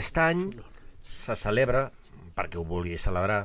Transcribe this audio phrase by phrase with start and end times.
[0.00, 0.46] Aquest any
[1.04, 1.82] se celebra,
[2.32, 3.42] perquè ho vulgui celebrar,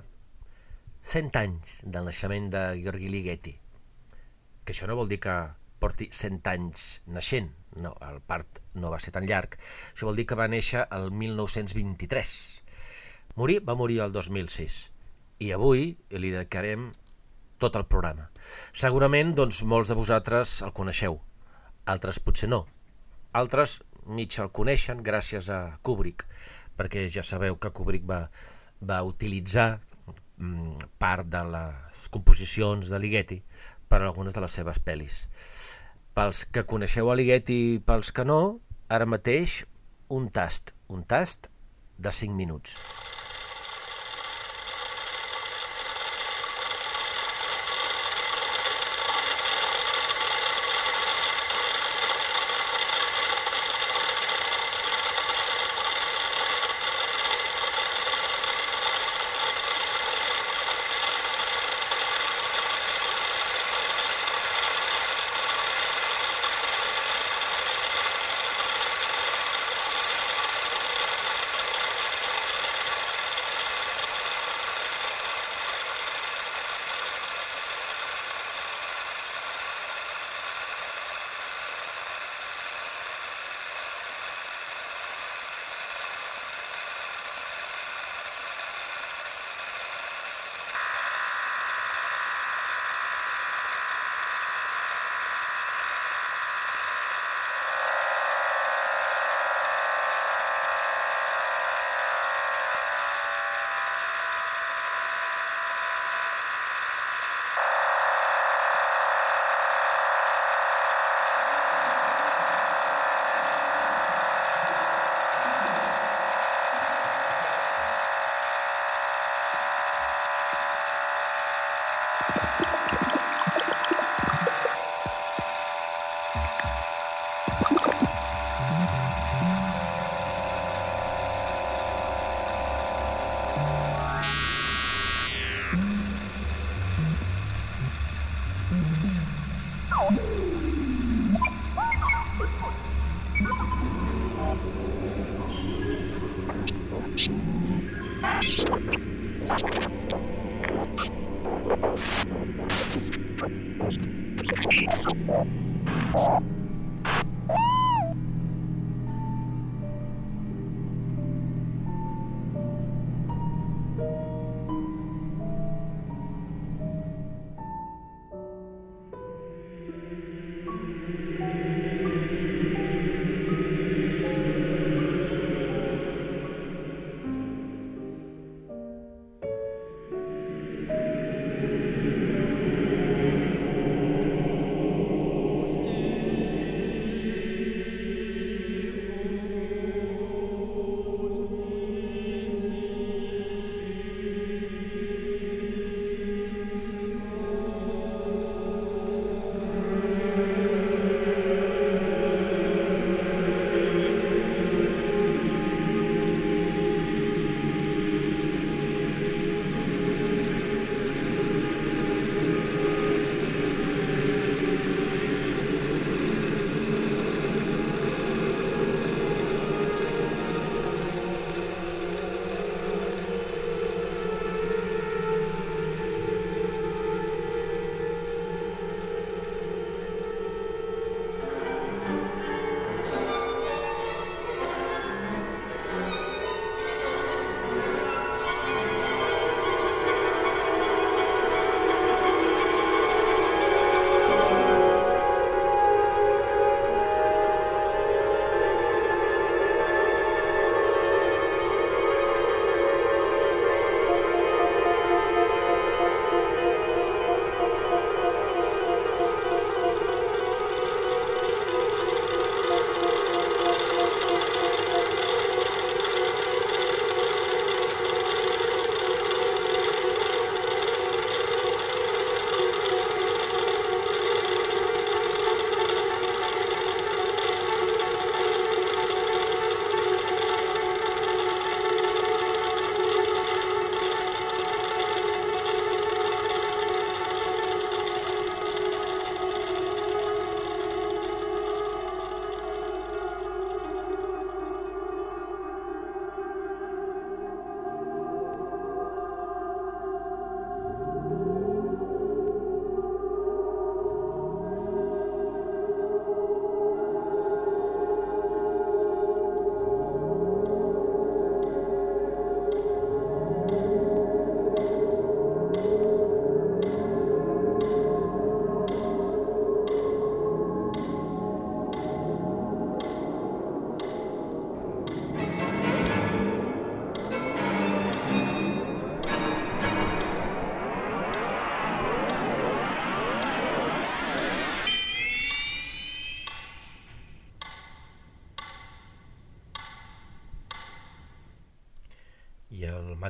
[1.03, 3.52] 100 anys del naixement de Georgi Ligeti.
[4.64, 5.34] Que això no vol dir que
[5.84, 9.58] porti 100 anys naixent, no, el part no va ser tan llarg.
[9.89, 12.31] Això vol dir que va néixer el 1923.
[13.36, 14.78] Morir va morir el 2006.
[15.44, 16.88] I avui li dedicarem
[17.59, 18.30] tot el programa.
[18.72, 21.19] Segurament doncs, molts de vosaltres el coneixeu,
[21.84, 22.64] altres potser no.
[23.36, 26.25] Altres mig el coneixen gràcies a Kubrick,
[26.78, 28.25] perquè ja sabeu que Kubrick va,
[28.81, 29.80] va utilitzar
[30.38, 33.42] mm, part de les composicions de Ligeti
[33.89, 35.25] per a algunes de les seves pel·lis.
[36.16, 39.64] Pels que coneixeu a Ligeti i pels que no, ara mateix
[40.16, 41.50] un tast, un tast
[41.97, 42.78] de 5 minuts.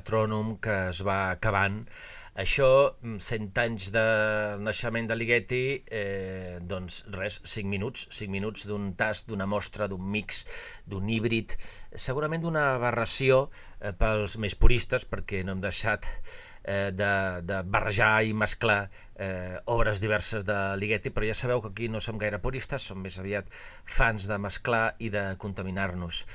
[0.06, 1.86] Metrònom que es va acabant.
[2.36, 2.68] Això,
[3.02, 4.04] 100 anys de
[4.60, 10.04] naixement de Ligeti, eh, doncs res, 5 minuts, 5 minuts d'un tast, d'una mostra, d'un
[10.04, 10.44] mix,
[10.86, 11.56] d'un híbrid,
[11.96, 13.50] segurament d'una aberració
[13.80, 16.06] eh, pels més puristes, perquè no hem deixat
[16.66, 17.12] eh, de,
[17.46, 22.02] de barrejar i mesclar eh, obres diverses de Ligeti, però ja sabeu que aquí no
[22.02, 23.50] som gaire puristes, som més aviat
[23.86, 26.26] fans de mesclar i de contaminar-nos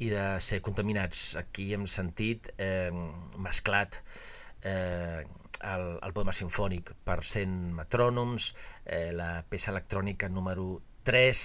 [0.00, 1.34] i de ser contaminats.
[1.40, 2.90] Aquí hem sentit eh,
[3.36, 4.00] mesclat
[4.64, 5.22] eh,
[5.64, 8.50] el, el poema sinfònic per 100 metrònoms,
[8.84, 11.44] eh, la peça electrònica número 3,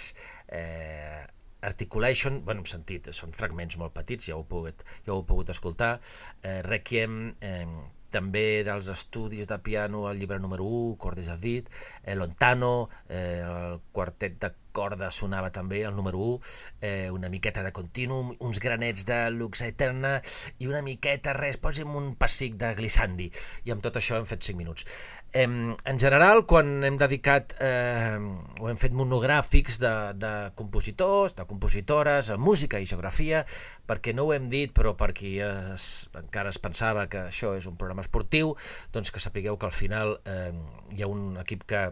[0.55, 1.27] eh,
[1.59, 5.25] Articulation, bueno, hem sentit, són fragments molt petits, ja ho heu pogut, ja ho heu
[5.27, 5.97] pogut escoltar,
[6.39, 7.65] eh, Requiem, eh,
[8.13, 11.69] també dels estudis de piano el llibre número 1, Cordes a Vid,
[12.03, 16.39] eh, Lontano, eh, el quartet de corda sonava també el número 1,
[16.81, 20.19] eh, una miqueta de Continuum, uns granets de Lux Eterna
[20.59, 23.29] i una miqueta, res, posi'm un pessic de glissandi.
[23.65, 24.85] I amb tot això hem fet 5 minuts.
[25.33, 28.17] Eh, en general, quan hem dedicat eh,
[28.59, 33.45] o hem fet monogràfics de, de compositors, de compositores, música i geografia,
[33.89, 37.67] perquè no ho hem dit, però per qui es, encara es pensava que això és
[37.69, 38.55] un programa esportiu,
[38.93, 40.53] doncs que sapigueu que al final eh,
[40.95, 41.89] hi ha un equip que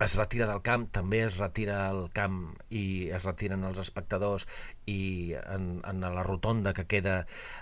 [0.00, 2.38] es retira del camp, també es retira el camp
[2.74, 4.46] i es retiren els espectadors
[4.90, 7.20] i en, en la rotonda que queda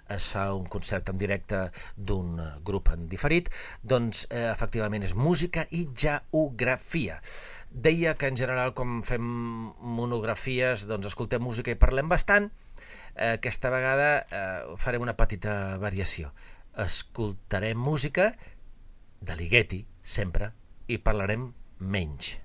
[0.09, 1.61] es fa un concert en directe
[1.97, 3.52] d'un grup en diferit,
[3.83, 7.21] doncs eh, efectivament és música i geografia.
[7.68, 9.28] Deia que en general quan fem
[10.00, 12.49] monografies doncs escoltem música i parlem bastant,
[13.14, 16.33] eh, aquesta vegada eh, farem una petita variació.
[16.80, 18.33] Escoltarem música
[19.21, 20.54] de Ligeti, sempre,
[20.88, 22.40] i parlarem mente.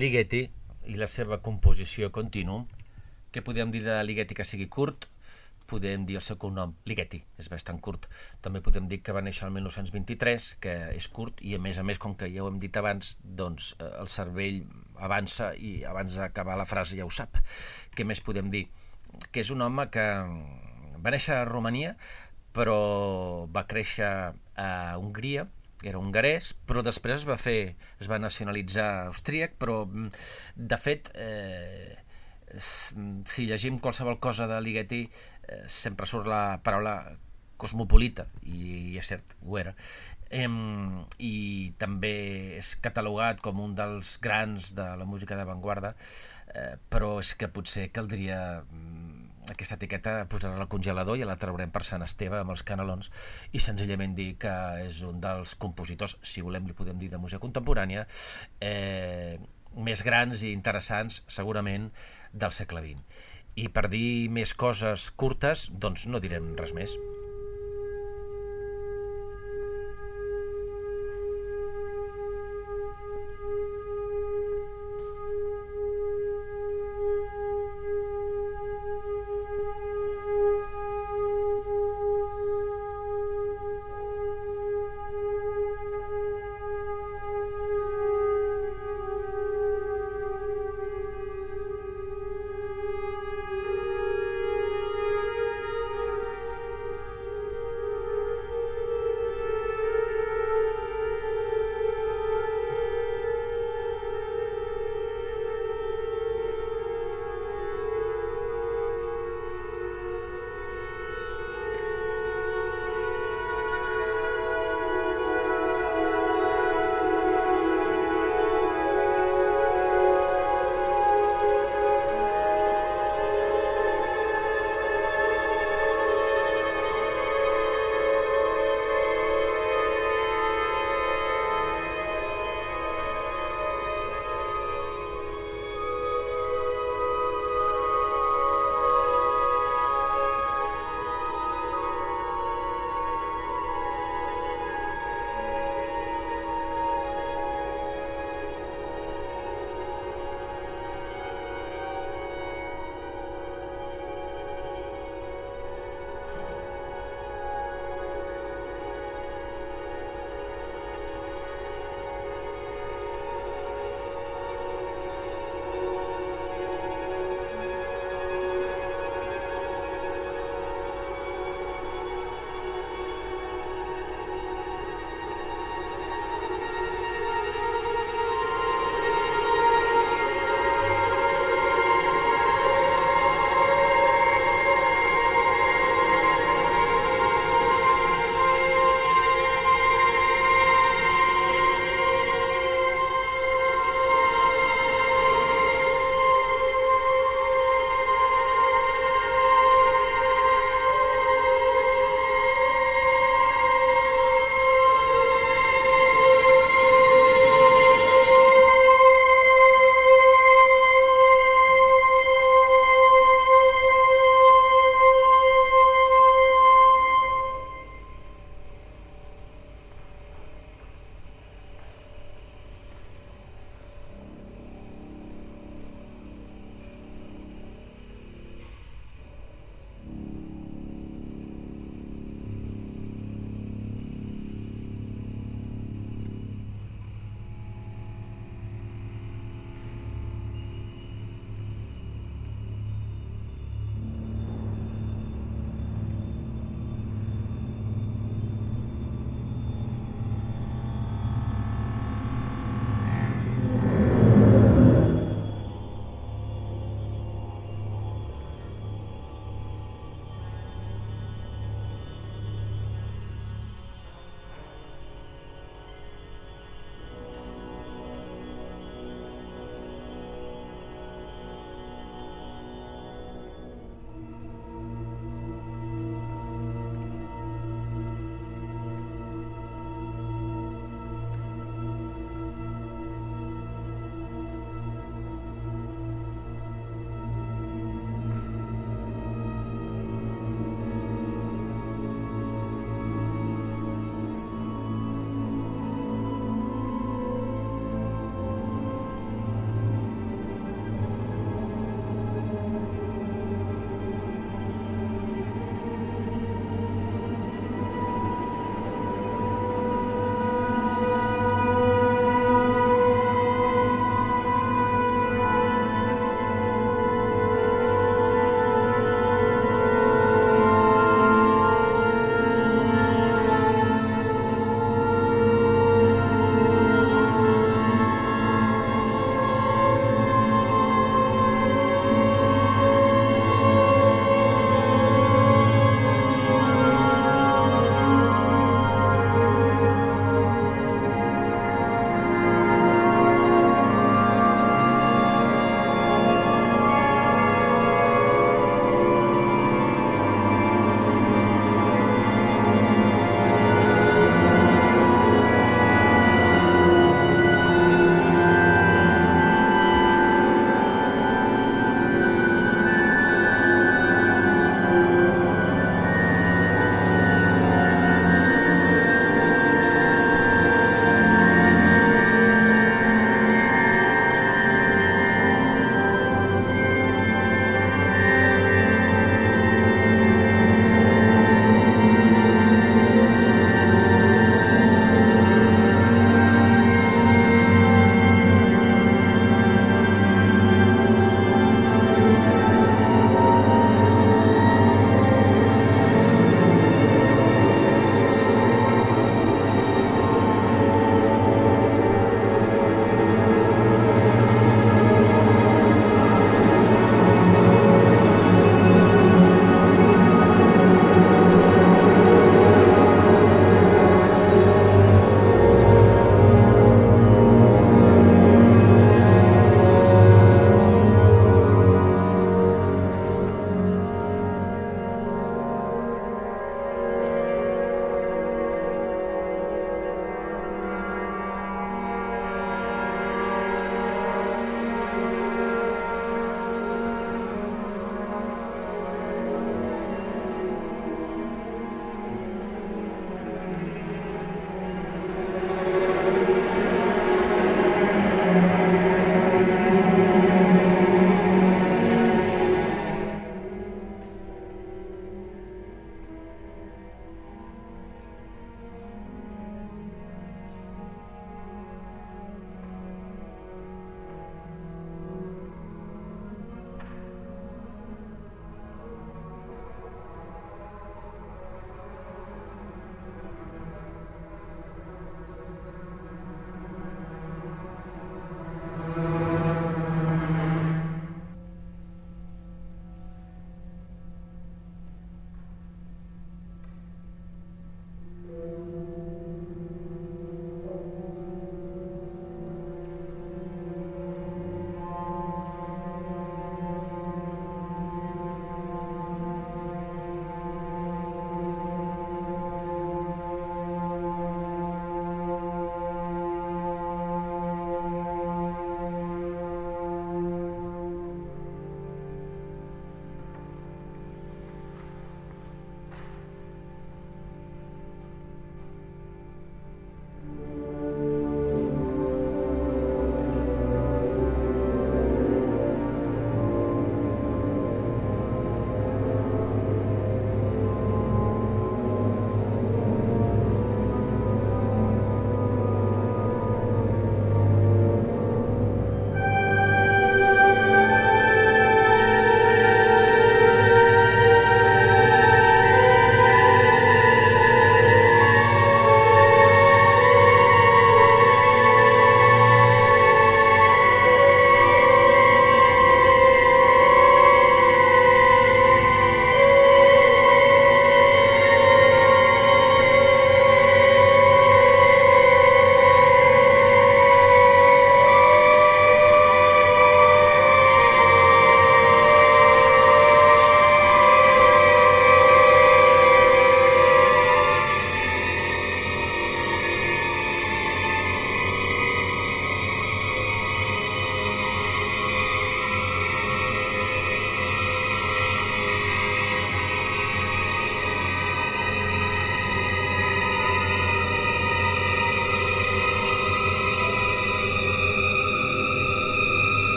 [0.00, 0.46] Ligeti
[0.88, 2.62] i la seva composició Continuum.
[3.34, 5.10] Què podem dir de Ligeti que sigui curt?
[5.68, 8.08] Podem dir el seu cognom, Ligeti, és bastant curt.
[8.40, 11.84] També podem dir que va néixer el 1923, que és curt, i a més a
[11.84, 14.62] més, com que ja ho hem dit abans, doncs eh, el cervell
[14.96, 17.36] avança i abans d'acabar la frase ja ho sap.
[17.92, 18.64] Què més podem dir?
[19.28, 20.06] Que és un home que
[20.96, 21.92] va néixer a Romania,
[22.56, 22.80] però
[23.52, 24.10] va créixer
[24.56, 25.44] a Hongria,
[25.84, 30.10] era hongarès, però després es va fer, es va nacionalitzar austríac, però mm,
[30.70, 31.96] de fet, eh,
[32.60, 35.04] si llegim qualsevol cosa de Ligeti,
[35.48, 36.98] eh, sempre surt la paraula
[37.60, 39.74] cosmopolita, i, i és cert, ho era.
[40.30, 40.54] Em,
[41.18, 42.14] I també
[42.60, 45.94] és catalogat com un dels grans de la música d'avantguarda,
[46.54, 49.19] eh, però és que potser caldria mm,
[49.52, 53.10] aquesta etiqueta posar-la al congelador i la traurem per Sant Esteve amb els canelons
[53.52, 54.54] i senzillament dir que
[54.84, 58.06] és un dels compositors, si volem li podem dir de música contemporània,
[58.60, 59.38] eh,
[59.76, 61.90] més grans i interessants segurament
[62.32, 63.24] del segle XX.
[63.60, 66.96] I per dir més coses curtes, doncs no direm res més.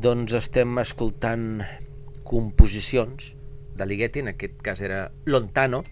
[0.00, 1.60] Doncs estem escoltant
[2.24, 3.34] composicions
[3.76, 5.82] de Ligeti, en aquest cas era Lontano,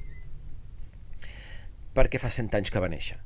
[1.96, 3.18] perquè fa 100 anys que va néixer.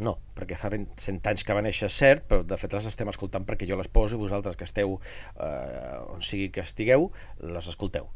[0.00, 3.10] No, perquè fa 20, 100 anys que va néixer, cert, però de fet les estem
[3.12, 7.10] escoltant perquè jo les poso i vosaltres que esteu eh, on sigui que estigueu,
[7.44, 8.08] les escolteu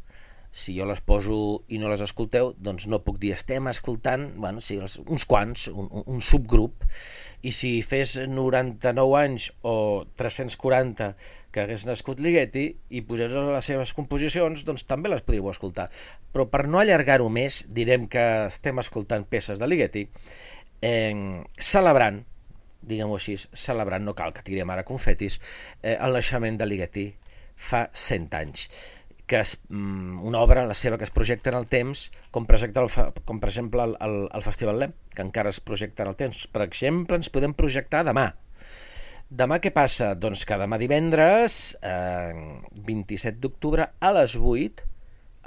[0.55, 4.63] si jo les poso i no les escolteu, doncs no puc dir estem escoltant, bueno,
[4.63, 6.85] sí, els, uns quants, un, un subgrup,
[7.45, 11.11] i si fes 99 anys o 340
[11.53, 15.91] que hagués nascut Ligeti i posés les seves composicions, doncs també les podríeu escoltar.
[16.33, 20.07] Però per no allargar-ho més, direm que estem escoltant peces de Ligeti,
[20.81, 22.23] eh, celebrant,
[22.85, 25.39] diguem-ho així, celebrant, no cal que tirem ara confetis,
[25.83, 27.07] eh, el naixement de Ligeti
[27.55, 28.69] fa 100 anys
[29.27, 32.85] que és mm, una obra, la seva, que es projecta en el temps, com, projecta
[32.85, 32.91] el,
[33.25, 36.47] com per exemple el, el, el Festival LEM, que encara es projecta en el temps.
[36.53, 38.31] Per exemple, ens podem projectar demà.
[39.35, 40.13] Demà què passa?
[40.21, 42.35] Doncs que demà divendres, eh,
[42.87, 44.85] 27 d'octubre, a les 8,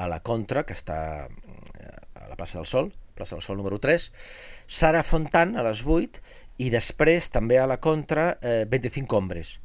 [0.02, 3.80] a la Contra, que està eh, a la plaça del Sol, plaça del Sol número
[3.82, 4.10] 3,
[4.68, 6.26] Sara Fontan a les 8,
[6.66, 9.60] i després també a la Contra, eh, 25 ombres,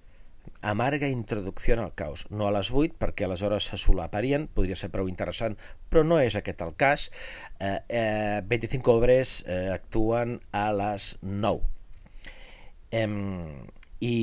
[0.63, 2.27] amarga introducció al caos.
[2.31, 5.59] No a les 8, perquè aleshores se solaparien, podria ser prou interessant,
[5.91, 7.09] però no és aquest el cas.
[7.59, 11.63] Eh, eh, 25 obres eh, actuen a les 9.
[12.93, 13.09] Eh,
[14.03, 14.17] i,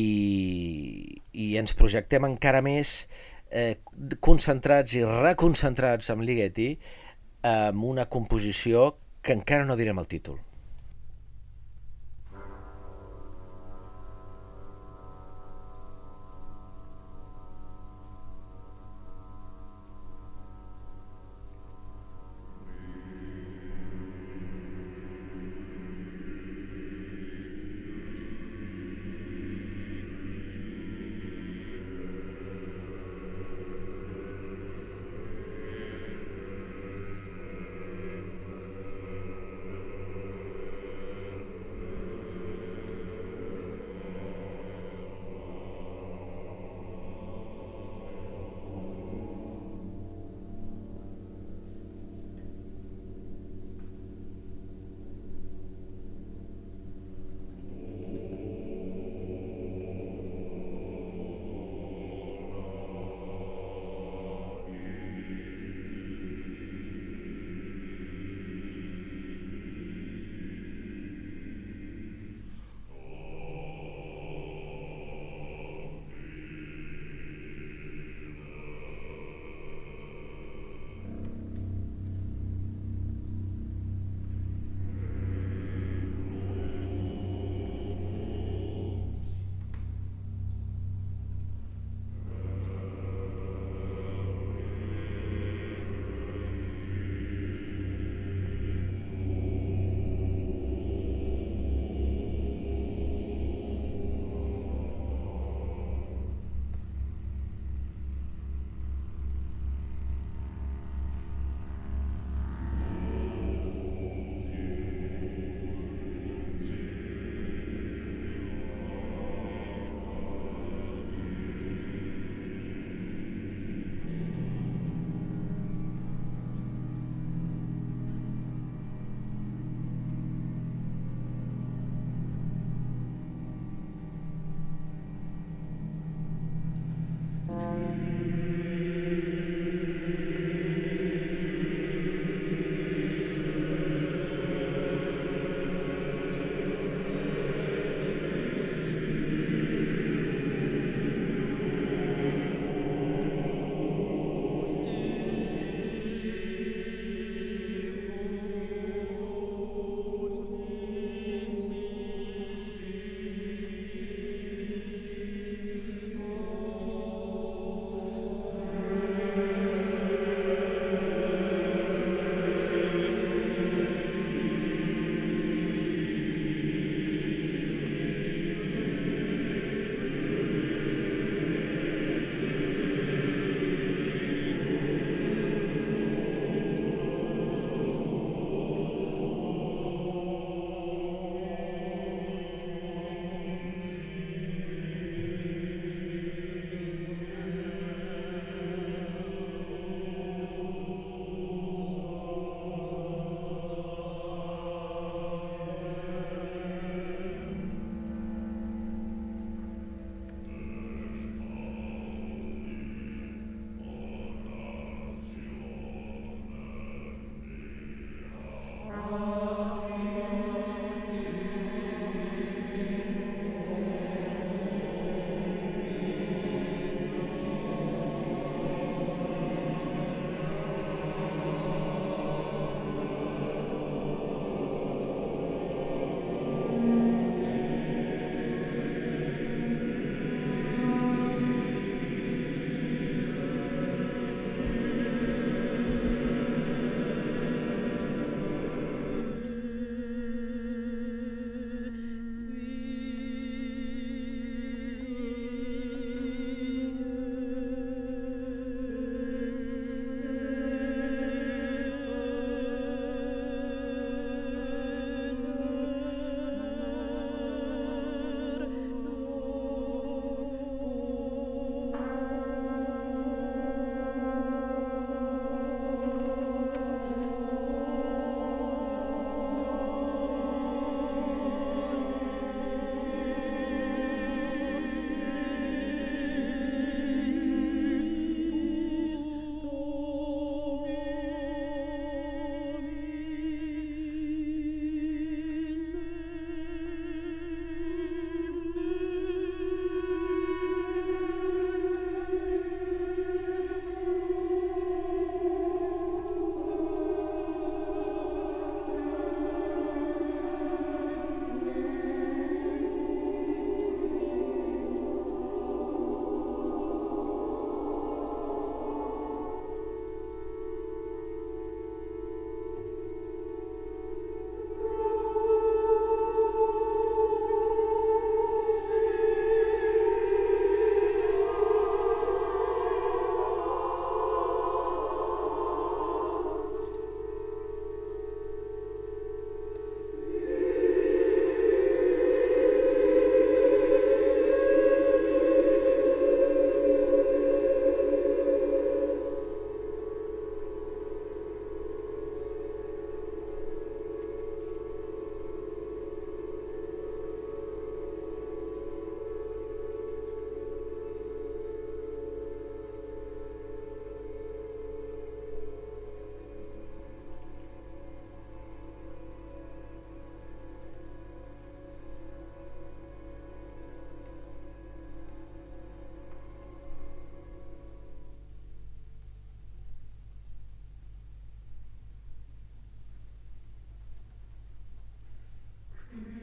[1.32, 3.08] I ens projectem encara més
[3.52, 3.80] eh,
[4.20, 6.74] concentrats i reconcentrats amb Ligeti
[7.48, 8.92] amb una composició
[9.24, 10.40] que encara no direm el títol.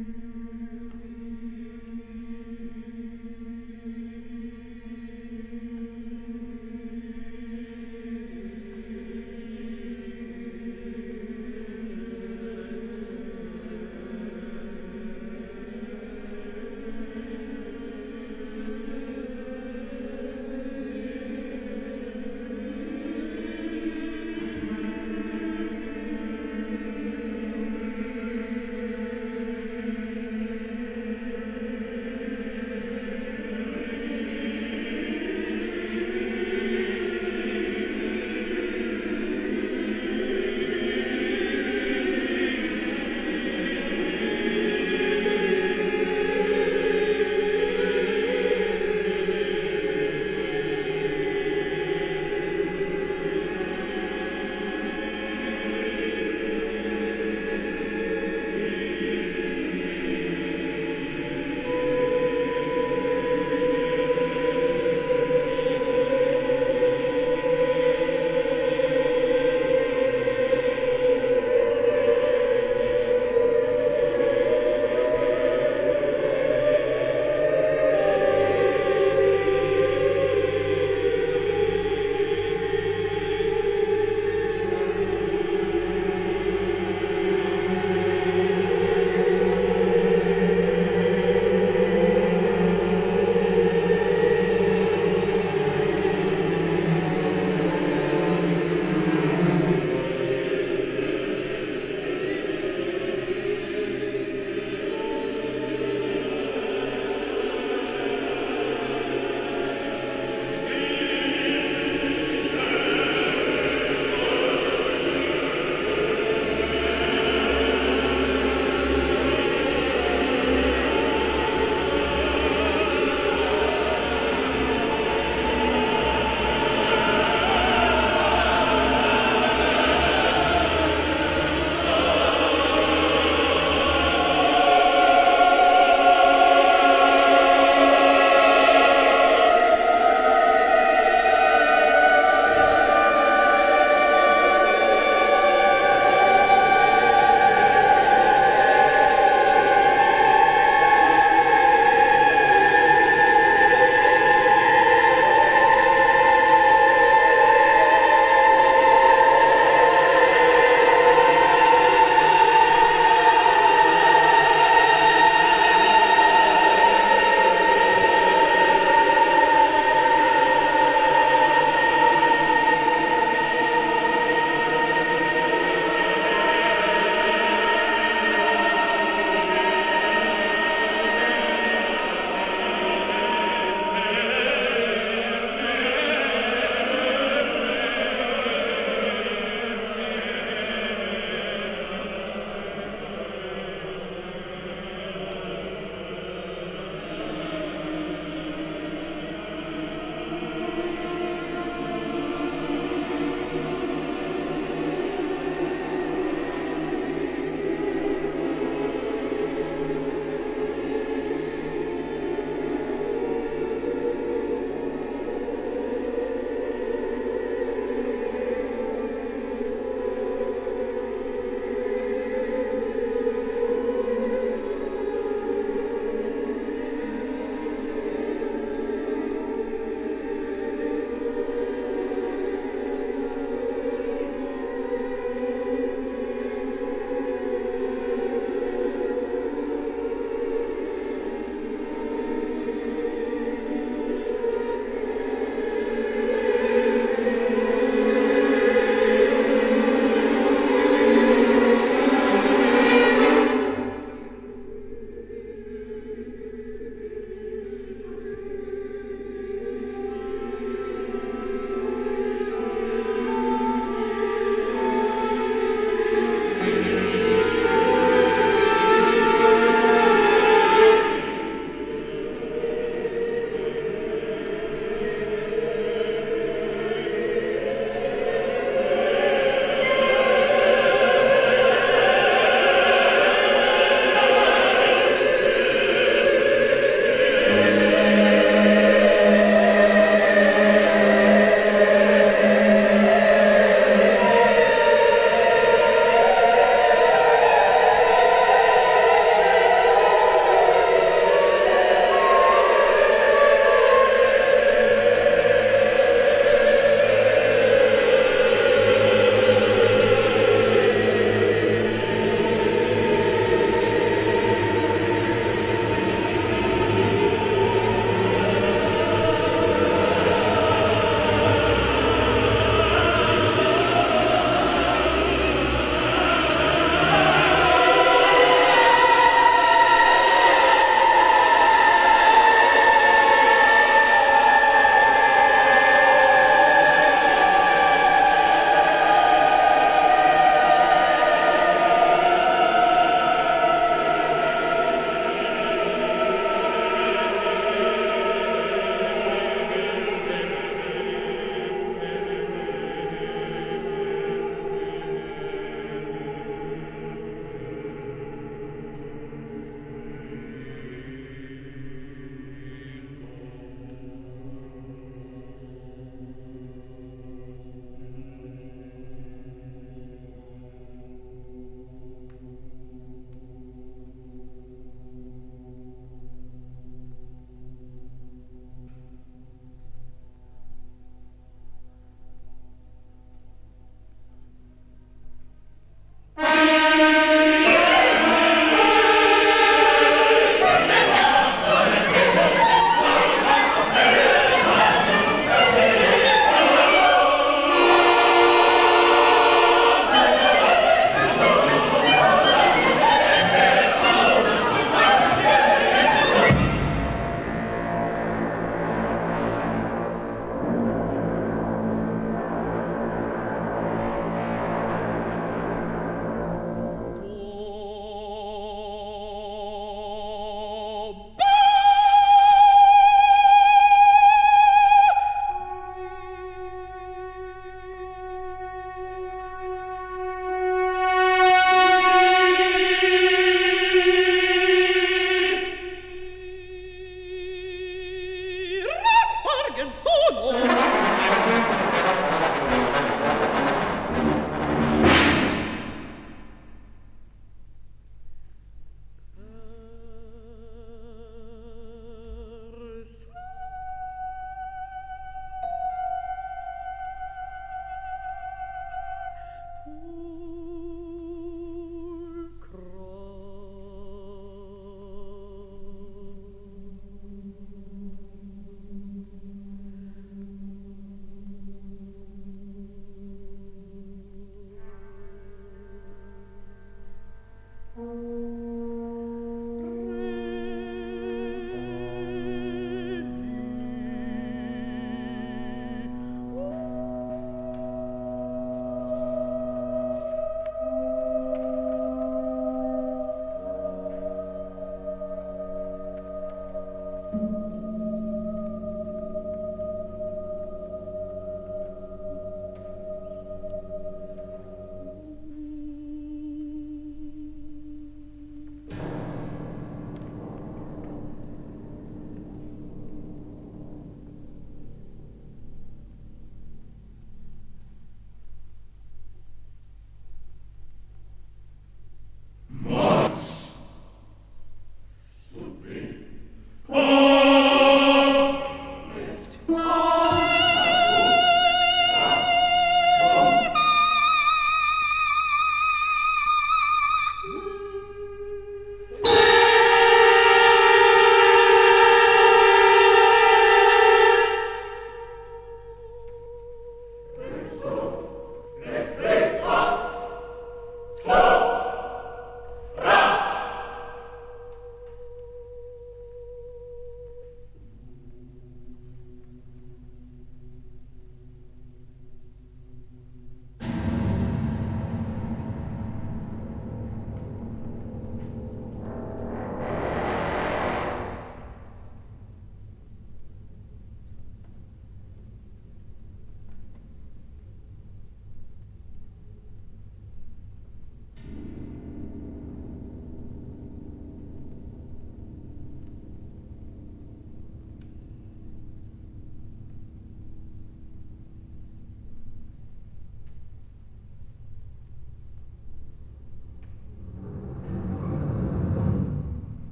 [0.00, 0.23] Mm-hmm.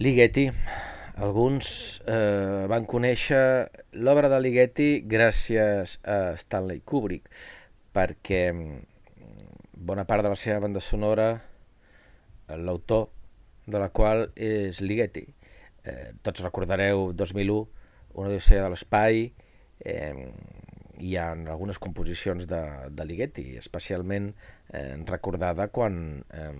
[0.00, 0.46] Ligeti.
[1.20, 3.68] Alguns eh, van conèixer
[4.00, 7.28] l'obra de Ligeti gràcies a Stanley Kubrick,
[7.92, 8.78] perquè mm,
[9.90, 11.28] bona part de la seva banda sonora,
[12.48, 13.10] l'autor
[13.68, 15.26] de la qual és Ligeti.
[15.84, 17.60] Eh, tots recordareu 2001,
[18.16, 19.26] una odissea de l'espai,
[19.84, 20.16] eh,
[21.00, 22.60] hi ha algunes composicions de,
[22.92, 24.30] de Ligeti, especialment
[24.68, 26.52] eh, recordada quan eh,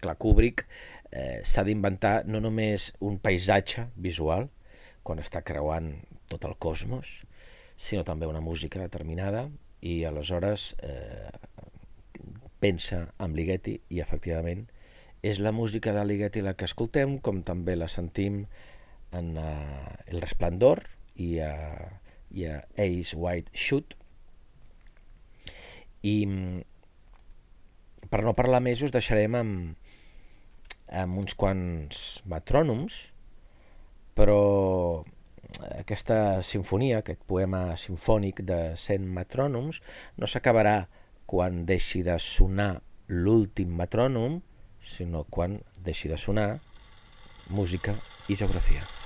[0.00, 0.66] clar, Kubrick
[1.10, 4.48] eh, s'ha d'inventar no només un paisatge visual,
[5.02, 5.94] quan està creuant
[6.30, 7.20] tot el cosmos,
[7.80, 9.48] sinó també una música determinada,
[9.80, 11.30] i aleshores eh,
[12.60, 14.66] pensa en Ligeti i efectivament
[15.22, 18.44] és la música de Ligeti la que escoltem, com també la sentim
[19.16, 20.80] en uh, El Resplendor
[21.20, 21.52] i a,
[22.34, 23.96] i a Ace White Shoot.
[26.06, 26.16] I
[28.10, 29.88] per no parlar més us deixarem amb,
[31.02, 33.00] amb uns quants metrònoms,
[34.16, 34.40] però
[35.68, 39.80] aquesta sinfonia, aquest poema sinfònic de 100 metrònoms,
[40.16, 40.84] no s'acabarà
[41.30, 42.72] quan deixi de sonar
[43.10, 44.40] l'últim metrònom,
[44.80, 46.48] sinó quan deixi de sonar
[47.50, 47.94] música
[48.28, 48.99] i geografia.